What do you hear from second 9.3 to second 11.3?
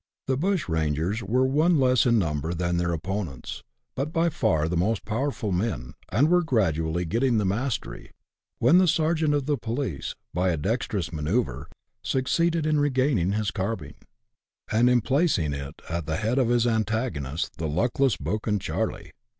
of the police, by a dexterous